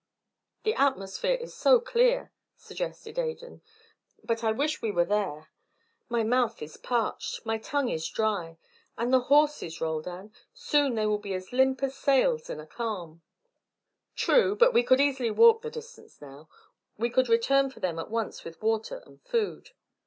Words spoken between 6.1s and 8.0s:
mouth is parched, my tongue